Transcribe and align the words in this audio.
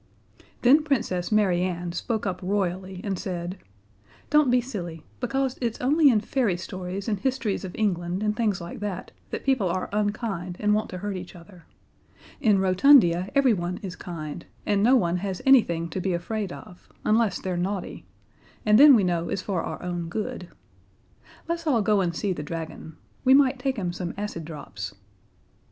Then 0.63 0.83
Princess 0.83 1.31
Mary 1.31 1.61
Ann 1.61 1.91
spoke 1.91 2.25
up 2.25 2.39
royally, 2.41 3.01
and 3.03 3.19
said, 3.19 3.59
"Don't 4.31 4.49
be 4.49 4.59
silly, 4.59 5.05
because 5.19 5.59
it's 5.61 5.79
only 5.79 6.09
in 6.09 6.21
fairy 6.21 6.57
stories 6.57 7.07
and 7.07 7.19
histories 7.19 7.63
of 7.63 7.75
England 7.75 8.23
and 8.23 8.35
things 8.35 8.59
like 8.59 8.79
that, 8.79 9.11
that 9.29 9.43
people 9.43 9.69
are 9.69 9.91
unkind 9.93 10.57
and 10.59 10.73
want 10.73 10.89
to 10.89 10.97
hurt 10.97 11.15
each 11.15 11.35
other. 11.35 11.65
In 12.39 12.57
Rotundia 12.57 13.29
everyone 13.35 13.77
is 13.83 13.95
kind, 13.95 14.47
and 14.65 14.81
no 14.81 14.95
one 14.95 15.17
has 15.17 15.39
anything 15.45 15.87
to 15.89 16.01
be 16.01 16.13
afraid 16.13 16.51
of, 16.51 16.89
unless 17.05 17.37
they're 17.39 17.55
naughty; 17.55 18.03
and 18.65 18.79
then 18.79 18.95
we 18.95 19.03
know 19.03 19.29
it's 19.29 19.43
for 19.43 19.61
our 19.61 19.83
own 19.83 20.09
good. 20.09 20.47
Let's 21.47 21.67
all 21.67 21.83
go 21.83 22.01
and 22.01 22.15
see 22.15 22.33
the 22.33 22.41
dragon. 22.41 22.97
We 23.23 23.35
might 23.35 23.59
take 23.59 23.77
him 23.77 23.93
some 23.93 24.15
acid 24.17 24.45
drops." 24.45 24.95